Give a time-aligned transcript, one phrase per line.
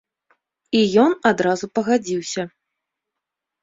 [0.79, 2.51] І ён адразу пагадзіўся.